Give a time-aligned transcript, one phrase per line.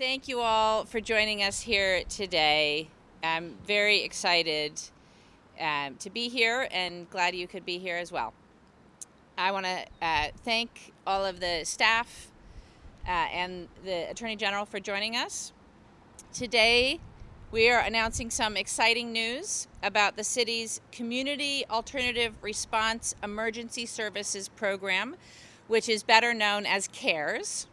[0.00, 2.88] Thank you all for joining us here today.
[3.22, 4.80] I'm very excited
[5.60, 8.32] um, to be here and glad you could be here as well.
[9.36, 12.28] I want to uh, thank all of the staff
[13.06, 15.52] uh, and the Attorney General for joining us.
[16.32, 16.98] Today,
[17.50, 25.16] we are announcing some exciting news about the city's Community Alternative Response Emergency Services Program,
[25.68, 27.66] which is better known as CARES.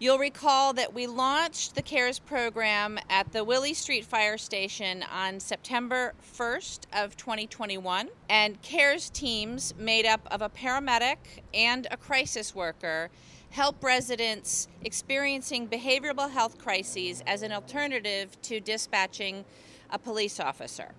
[0.00, 5.40] You'll recall that we launched the CARES program at the Willy Street Fire Station on
[5.40, 11.16] September 1st of 2021, and CARES teams made up of a paramedic
[11.52, 13.10] and a crisis worker
[13.50, 19.44] help residents experiencing behavioral health crises as an alternative to dispatching
[19.90, 20.92] a police officer.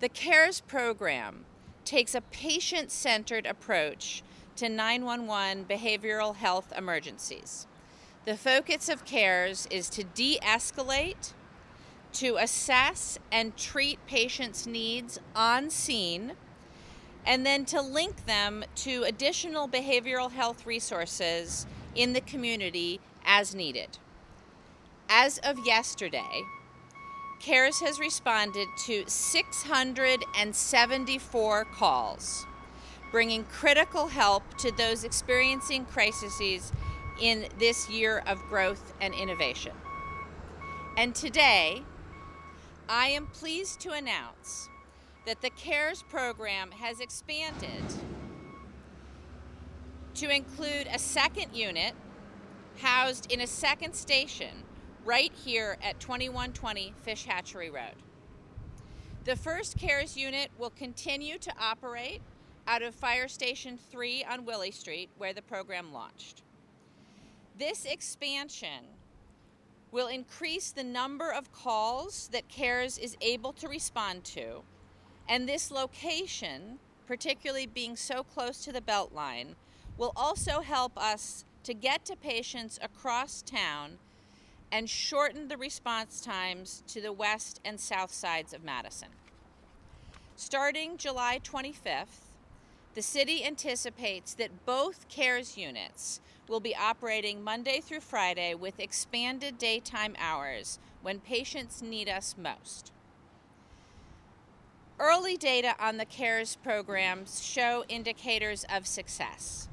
[0.00, 1.44] The CARES program
[1.84, 4.22] takes a patient centered approach
[4.56, 7.66] to 911 behavioral health emergencies.
[8.24, 11.34] The focus of CARES is to de escalate,
[12.14, 16.32] to assess and treat patients' needs on scene,
[17.24, 23.98] and then to link them to additional behavioral health resources in the community as needed.
[25.08, 26.42] As of yesterday,
[27.40, 32.46] CARES has responded to 674 calls,
[33.10, 36.72] bringing critical help to those experiencing crises
[37.20, 39.72] in this year of growth and innovation.
[40.96, 41.82] And today,
[42.88, 44.68] I am pleased to announce
[45.26, 47.84] that the CARES program has expanded
[50.14, 51.94] to include a second unit
[52.78, 54.64] housed in a second station
[55.04, 57.94] right here at 2120 Fish Hatchery Road.
[59.24, 62.22] The first CARES unit will continue to operate
[62.66, 66.42] out of Fire Station 3 on Willy Street, where the program launched.
[67.58, 68.84] This expansion
[69.90, 74.62] will increase the number of calls that CARES is able to respond to,
[75.28, 79.56] and this location, particularly being so close to the Beltline,
[79.96, 83.98] will also help us to get to patients across town
[84.70, 89.08] and shorten the response times to the west and south sides of Madison.
[90.36, 92.28] Starting July 25th,
[92.94, 99.58] the city anticipates that both CARES units will be operating Monday through Friday with expanded
[99.58, 102.92] daytime hours when patients need us most.
[104.98, 109.68] Early data on the CARES programs show indicators of success.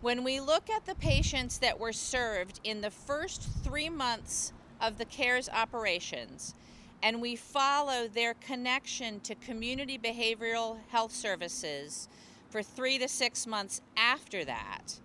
[0.00, 4.98] When we look at the patients that were served in the first three months of
[4.98, 6.54] the CARES operations,
[7.02, 12.08] and we follow their connection to community behavioral health services
[12.48, 15.00] for three to six months after that,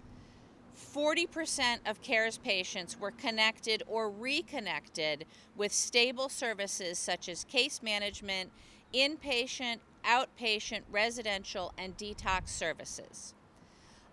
[0.97, 5.25] 40% of CARES patients were connected or reconnected
[5.55, 8.49] with stable services such as case management,
[8.95, 13.35] inpatient, outpatient, residential, and detox services.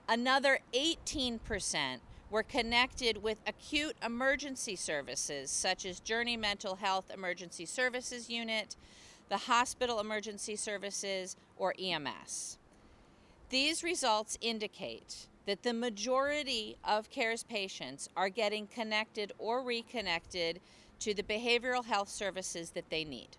[0.06, 2.00] Another 18%
[2.30, 8.76] were connected with acute emergency services such as Journey Mental Health Emergency Services Unit,
[9.30, 12.58] the Hospital Emergency Services, or EMS.
[13.48, 20.60] These results indicate that the majority of CARES patients are getting connected or reconnected
[21.00, 23.36] to the behavioral health services that they need.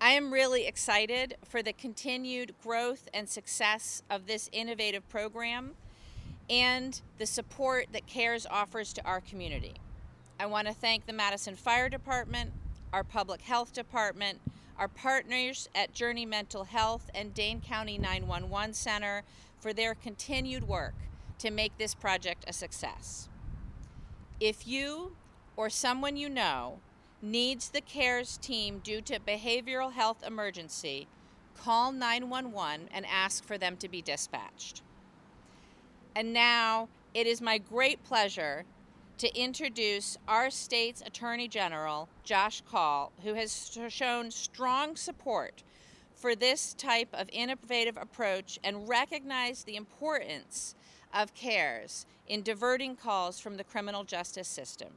[0.00, 5.72] I am really excited for the continued growth and success of this innovative program
[6.48, 9.74] and the support that CARES offers to our community.
[10.38, 12.52] I want to thank the Madison Fire Department,
[12.92, 14.40] our Public Health Department,
[14.78, 19.22] our partners at Journey Mental Health and Dane County 911 Center
[19.60, 20.94] for their continued work
[21.38, 23.28] to make this project a success.
[24.40, 25.12] If you
[25.56, 26.78] or someone you know
[27.22, 31.06] needs the CARES team due to behavioral health emergency,
[31.56, 34.82] call 911 and ask for them to be dispatched.
[36.16, 38.64] And now it is my great pleasure
[39.18, 45.62] to introduce our state's Attorney General, Josh Kaul, who has shown strong support
[46.20, 50.74] for this type of innovative approach and recognize the importance
[51.14, 54.90] of CARES in diverting calls from the criminal justice system.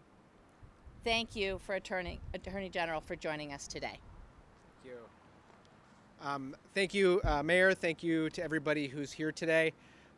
[1.05, 3.99] Thank you for Attorney, Attorney General for joining us today.
[4.83, 4.97] Thank you.
[6.21, 7.73] Um, thank you, uh, Mayor.
[7.73, 9.71] Thank you to everybody who's here today.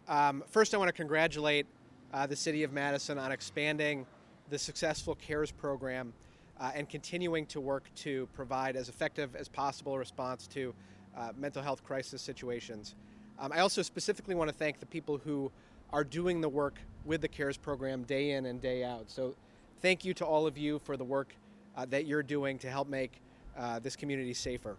[0.08, 1.68] Um, first, I want to congratulate
[2.14, 4.08] uh, the City of Madison on expanding
[4.50, 6.14] the successful CARES program
[6.60, 10.74] uh, and continuing to work to provide as effective as possible response to
[11.18, 12.96] uh, mental health crisis situations.
[13.40, 15.52] Um, I also specifically want to thank the people who
[15.92, 19.10] are doing the work with the CARES program day in and day out.
[19.10, 19.36] So
[19.82, 21.36] thank you to all of you for the work
[21.76, 23.22] uh, that you're doing to help make
[23.58, 24.76] uh, this community safer.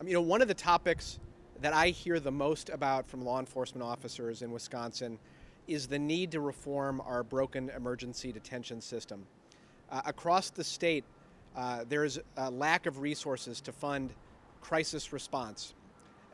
[0.00, 1.18] Um, you know, one of the topics
[1.60, 5.18] that I hear the most about from law enforcement officers in Wisconsin
[5.66, 9.24] is the need to reform our broken emergency detention system.
[9.90, 11.04] Uh, across the state,
[11.56, 14.12] uh, there's a lack of resources to fund
[14.64, 15.74] crisis response.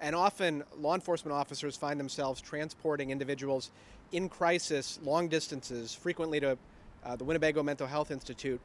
[0.01, 3.71] And often, law enforcement officers find themselves transporting individuals
[4.13, 6.57] in crisis long distances, frequently to
[7.05, 8.61] uh, the Winnebago Mental Health Institute,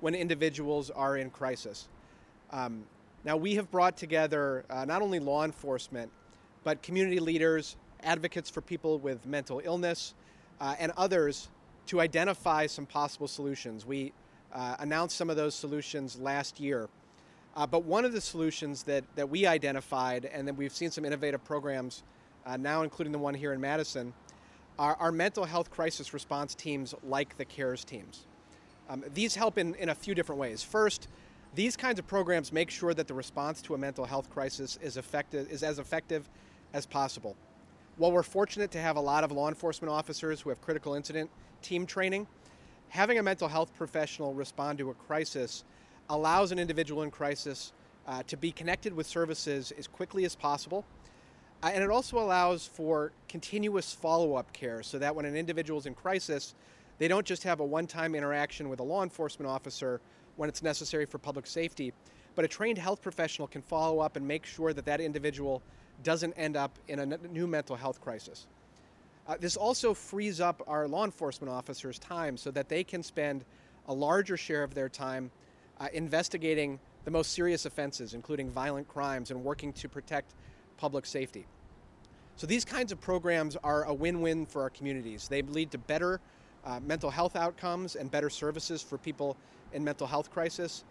[0.00, 1.88] when individuals are in crisis.
[2.52, 2.84] Um,
[3.24, 6.10] now, we have brought together uh, not only law enforcement,
[6.64, 10.14] but community leaders, advocates for people with mental illness,
[10.60, 11.48] uh, and others
[11.86, 13.84] to identify some possible solutions.
[13.84, 14.12] We
[14.52, 16.88] uh, announced some of those solutions last year.
[17.54, 21.04] Uh, but one of the solutions that, that we identified, and then we've seen some
[21.04, 22.02] innovative programs
[22.46, 24.12] uh, now, including the one here in Madison,
[24.78, 28.26] are, are mental health crisis response teams like the CARES teams.
[28.88, 30.62] Um, these help in, in a few different ways.
[30.62, 31.08] First,
[31.54, 34.96] these kinds of programs make sure that the response to a mental health crisis is,
[34.96, 36.28] effective, is as effective
[36.72, 37.36] as possible.
[37.98, 41.30] While we're fortunate to have a lot of law enforcement officers who have critical incident
[41.60, 42.26] team training,
[42.88, 45.64] having a mental health professional respond to a crisis
[46.12, 47.72] allows an individual in crisis
[48.06, 50.84] uh, to be connected with services as quickly as possible.
[51.62, 55.80] Uh, and it also allows for continuous follow up care so that when an individual
[55.80, 56.54] is in crisis,
[56.98, 60.00] they don't just have a one time interaction with a law enforcement officer
[60.36, 61.92] when it's necessary for public safety,
[62.34, 65.62] but a trained health professional can follow up and make sure that that individual
[66.02, 68.46] doesn't end up in a new mental health crisis.
[69.26, 73.44] Uh, this also frees up our law enforcement officers' time so that they can spend
[73.88, 75.30] a larger share of their time
[75.82, 80.34] uh, investigating the most serious offenses, including violent crimes, and working to protect
[80.76, 81.44] public safety.
[82.36, 85.26] So these kinds of programs are a win-win for our communities.
[85.26, 86.20] They lead to better
[86.64, 89.36] uh, mental health outcomes and better services for people
[89.72, 90.84] in mental health crisis,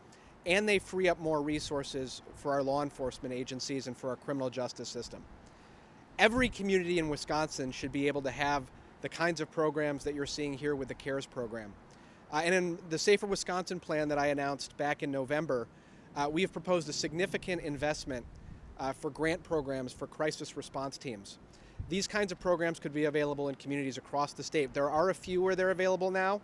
[0.45, 4.49] and they free up more resources for our law enforcement agencies and for our criminal
[4.49, 5.23] justice system.
[6.19, 8.63] Every community in Wisconsin should be able to have
[9.01, 11.73] the kinds of programs that you're seeing here with the CARES program.
[12.31, 15.67] Uh, and in the Safer Wisconsin plan that I announced back in November,
[16.15, 18.25] uh, we have proposed a significant investment
[18.79, 21.39] uh, for grant programs for crisis response teams.
[21.89, 24.73] These kinds of programs could be available in communities across the state.
[24.73, 26.41] There are a few where they're available now,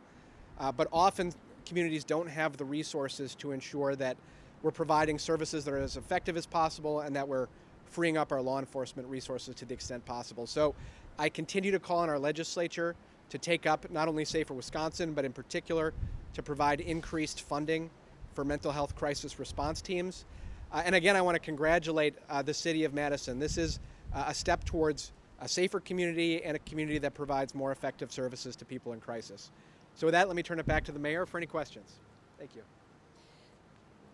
[0.60, 1.34] uh, but often
[1.66, 4.18] communities don't have the resources to ensure that
[4.63, 7.48] we're providing services that are as effective as possible and that we're
[7.86, 10.45] freeing up our law enforcement resources to the extent possible.
[10.45, 10.75] So
[11.18, 12.95] I continue to call on our legislature
[13.30, 15.94] to take up not only Safer Wisconsin, but in particular
[16.34, 17.90] to provide increased funding
[18.34, 20.26] for mental health crisis response teams.
[20.72, 23.40] Uh, and again, I want to congratulate uh, the City of Madison.
[23.40, 23.80] This is
[24.14, 28.56] uh, a step towards a safer community and a community that provides more effective services
[28.56, 29.52] to people in crisis.
[29.96, 31.94] So with that, let me turn it back to the mayor for any questions.
[32.38, 32.62] Thank you.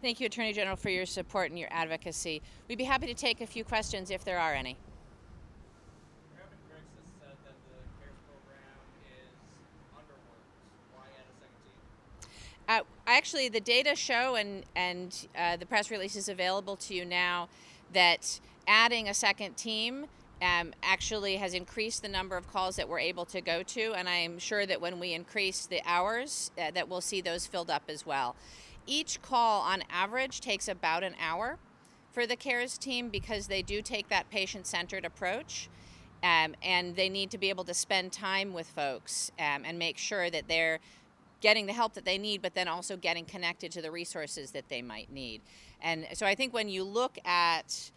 [0.02, 2.42] Thank you, Attorney General, for your support and your advocacy.
[2.68, 4.78] We'd be happy to take a few questions if there are any.
[12.68, 12.80] Uh,
[13.14, 17.48] actually, the data show, and and uh, the press release is available to you now,
[17.94, 20.08] that adding a second team
[20.42, 24.10] um, actually has increased the number of calls that we're able to go to, and
[24.10, 27.84] I'm sure that when we increase the hours, uh, that we'll see those filled up
[27.88, 28.36] as well.
[28.86, 31.58] Each call, on average, takes about an hour
[32.12, 35.70] for the CARES team because they do take that patient-centered approach.
[36.24, 39.98] Um, and they need to be able to spend time with folks um, and make
[39.98, 40.80] sure that they're
[41.44, 44.70] getting the help that they need, but then also getting connected to the resources that
[44.70, 45.42] they might need.
[45.82, 47.92] And so I think when you look at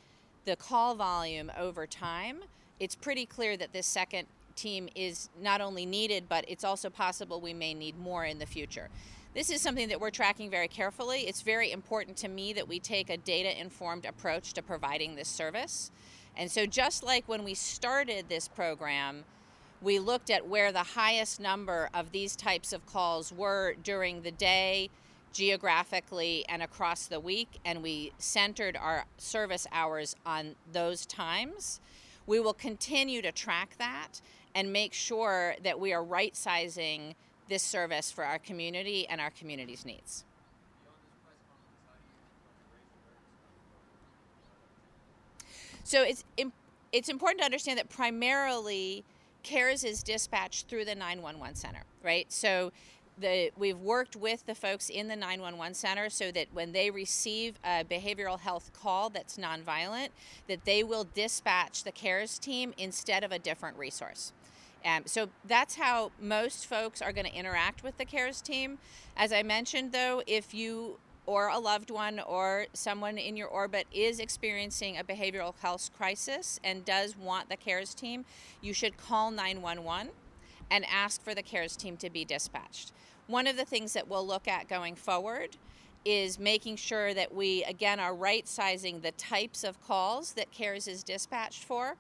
[0.45, 2.41] the call volume over time,
[2.81, 4.27] it's pretty clear that this second
[4.57, 8.47] team is not only needed, but it's also possible we may need more in the
[8.47, 8.89] future.
[9.33, 11.21] This is something that we're tracking very carefully.
[11.21, 15.29] It's very important to me that we take a data informed approach to providing this
[15.29, 15.93] service.
[16.37, 19.25] And so, just like when we started this program,
[19.83, 24.31] we looked at where the highest number of these types of calls were during the
[24.31, 24.91] day,
[25.33, 31.81] geographically, and across the week, and we centered our service hours on those times.
[32.27, 34.21] We will continue to track that
[34.55, 37.15] and make sure that we are right sizing
[37.49, 40.25] this service for our community and our community's needs.
[45.85, 46.25] So it's
[46.93, 49.05] it's important to understand that primarily
[49.47, 52.31] CARES is dispatched through the 911 center, right?
[52.33, 52.73] So
[53.17, 57.59] the, we've worked with the folks in the 911 center so that when they receive
[57.65, 60.09] a behavioral health call that's nonviolent,
[60.49, 64.33] that they will dispatch the CARES team instead of a different resource.
[64.85, 68.79] Um, so that's how most folks are going to interact with the CARES team.
[69.17, 73.87] As I mentioned, though, if you or a loved one or someone in your orbit
[73.93, 78.25] is experiencing a behavioral health crisis and does want the CARES team,
[78.61, 80.13] you should call 911
[80.71, 82.93] and ask for the CARES team to be dispatched.
[83.27, 85.57] One of the things that we'll look at going forward
[86.05, 90.87] is making sure that we, again, are right sizing the types of calls that CARES
[90.87, 91.97] is dispatched for.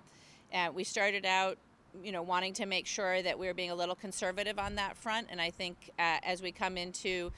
[0.54, 1.59] Uh, we started out
[2.02, 4.99] you know wanting to make sure that we are being a little conservative on that
[4.99, 7.33] front and i think uh, as we come into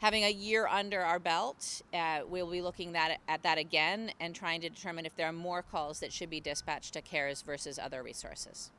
[0.00, 4.34] having a year under our belt uh, we'll be looking that, at that again and
[4.34, 7.78] trying to determine if there are more calls that should be dispatched to cares versus
[7.78, 8.70] other resources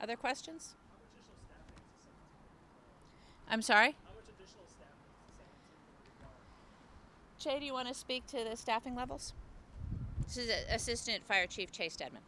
[0.00, 0.74] other questions
[3.48, 3.96] i'm sorry
[7.44, 9.34] Che, do you want to speak to the staffing levels?
[10.26, 12.22] This is Assistant Fire Chief Che Stedman.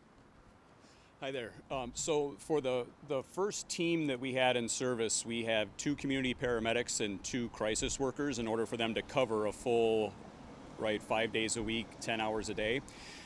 [1.22, 1.52] Hi there.
[1.70, 5.96] Um, so for the, the first team that we had in service, we have two
[5.96, 10.12] community paramedics and two crisis workers in order for them to cover a full,
[10.78, 12.82] right, five days a week, 10 hours a day.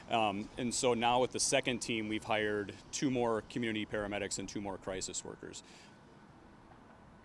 [0.08, 4.48] Um, and so now with the second team, we've hired two more community paramedics and
[4.48, 5.64] two more crisis workers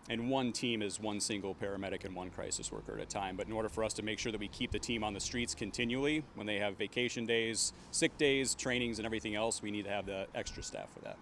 [0.10, 3.36] and one team is one single paramedic and one crisis worker at a time.
[3.36, 5.20] But in order for us to make sure that we keep the team on the
[5.20, 9.86] streets continually, when they have vacation days, sick days, trainings, and everything else, we need
[9.86, 11.18] to have the extra staff for that.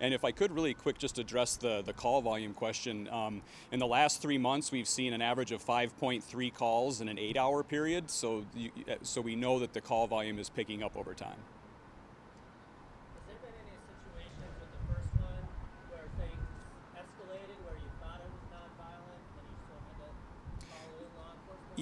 [0.00, 3.40] And if I could really quick just address the, the call volume question, um,
[3.70, 7.36] in the last three months we've seen an average of 5.3 calls in an eight
[7.36, 8.70] hour period, so, you,
[9.02, 11.38] so we know that the call volume is picking up over time.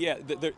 [0.01, 0.55] Yeah, the,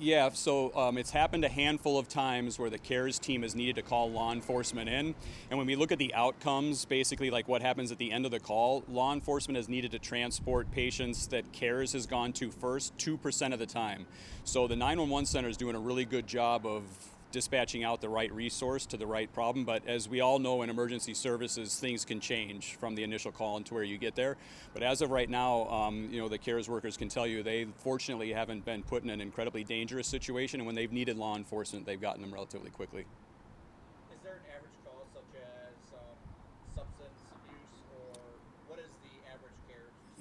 [0.00, 3.76] yeah, so um, it's happened a handful of times where the CARES team has needed
[3.76, 5.14] to call law enforcement in.
[5.48, 8.32] And when we look at the outcomes, basically like what happens at the end of
[8.32, 12.98] the call, law enforcement has needed to transport patients that CARES has gone to first
[12.98, 14.06] 2% of the time.
[14.42, 16.82] So the 911 center is doing a really good job of
[17.32, 19.64] dispatching out the right resource to the right problem.
[19.64, 23.56] But as we all know in emergency services, things can change from the initial call
[23.56, 24.36] into where you get there.
[24.74, 27.66] But as of right now, um, you know, the CARES workers can tell you they
[27.76, 30.60] fortunately haven't been put in an incredibly dangerous situation.
[30.60, 33.06] And when they've needed law enforcement, they've gotten them relatively quickly.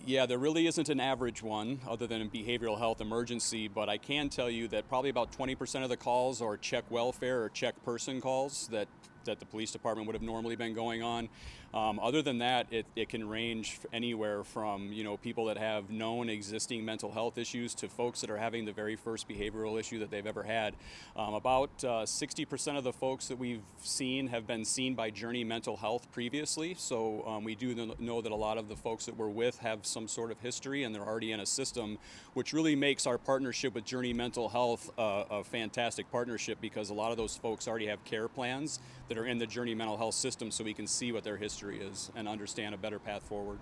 [0.09, 3.99] Yeah, there really isn't an average one other than a behavioral health emergency, but I
[3.99, 7.75] can tell you that probably about 20% of the calls are check welfare or check
[7.85, 8.87] person calls that
[9.29, 11.29] that the police department would have normally been going on.
[11.71, 15.91] Um, other than that, it, it can range anywhere from you know people that have
[15.91, 19.99] known existing mental health issues to folks that are having the very first behavioral issue
[19.99, 20.73] that they've ever had.
[21.15, 25.43] Um, about uh, 60% of the folks that we've seen have been seen by Journey
[25.43, 29.15] Mental Health previously, so um, we do know that a lot of the folks that
[29.15, 31.99] we're with have some sort of history and they're already in a system,
[32.33, 36.93] which really makes our partnership with Journey Mental Health uh, a fantastic partnership because a
[36.95, 40.15] lot of those folks already have care plans that are in the Journey Mental Health
[40.15, 43.59] system so we can see what their history is and understand a better path forward.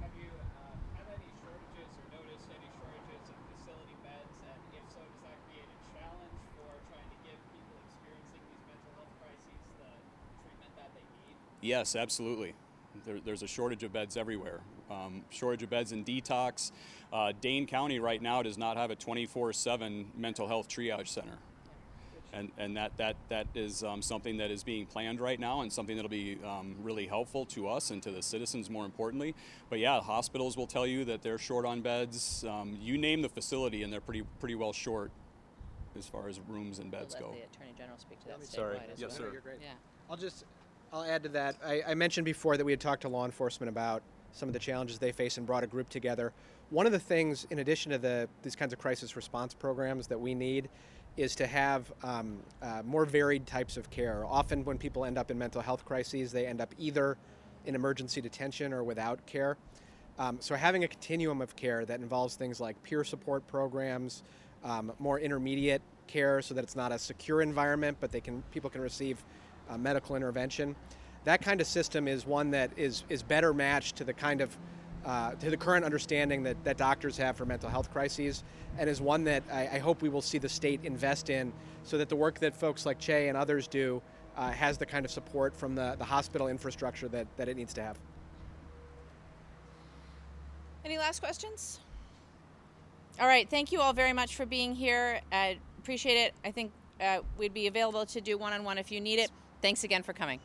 [0.00, 4.32] Have you uh, had any shortages or noticed any shortages in facility beds?
[4.48, 8.64] And if so, does that create a challenge for trying to give people experiencing these
[8.68, 9.90] mental health crises the
[10.42, 11.36] treatment that they need?
[11.62, 12.54] Yes, absolutely.
[13.06, 14.60] There, there's a shortage of beds everywhere.
[14.90, 16.72] Um, shortage of beds in detox.
[17.12, 21.38] Uh, Dane County right now does not have a 24 7 mental health triage center
[22.34, 25.72] and, and that, that, that is um, something that is being planned right now and
[25.72, 29.34] something that'll be um, really helpful to us and to the citizens more importantly.
[29.70, 32.44] But yeah, hospitals will tell you that they're short on beds.
[32.48, 35.10] Um, you name the facility and they're pretty, pretty well short
[35.96, 37.36] as far as rooms and beds we'll go.
[37.36, 38.78] the Attorney General speak to that Sorry.
[38.92, 39.18] As yes, well.
[39.18, 39.32] sir.
[39.32, 39.58] You're great.
[39.62, 39.68] Yeah.
[40.10, 40.44] I'll just,
[40.92, 41.56] I'll add to that.
[41.64, 44.58] I, I mentioned before that we had talked to law enforcement about some of the
[44.58, 46.32] challenges they face and brought a group together.
[46.70, 50.18] One of the things, in addition to the these kinds of crisis response programs that
[50.18, 50.68] we need,
[51.16, 54.24] is to have um, uh, more varied types of care.
[54.26, 57.16] Often, when people end up in mental health crises, they end up either
[57.66, 59.56] in emergency detention or without care.
[60.18, 64.22] Um, so, having a continuum of care that involves things like peer support programs,
[64.64, 68.70] um, more intermediate care, so that it's not a secure environment, but they can people
[68.70, 69.24] can receive
[69.68, 70.74] uh, medical intervention.
[71.24, 74.56] That kind of system is one that is is better matched to the kind of
[75.04, 78.42] uh, to the current understanding that, that doctors have for mental health crises,
[78.78, 81.98] and is one that I, I, hope we will see the state invest in so
[81.98, 84.00] that the work that folks like Che and others do
[84.36, 87.74] uh, has the kind of support from the, the hospital infrastructure that, that it needs
[87.74, 87.98] to have.
[90.84, 91.80] Any last questions?
[93.20, 95.20] All right, thank you all very much for being here.
[95.30, 96.34] I appreciate it.
[96.44, 99.30] I think uh, we'd be available to do one on one if you need it.
[99.62, 100.40] Thanks again for coming.